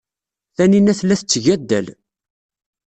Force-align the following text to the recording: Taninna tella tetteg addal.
Taninna 0.55 0.93
tella 0.99 1.15
tetteg 1.19 1.45
addal. 1.53 1.87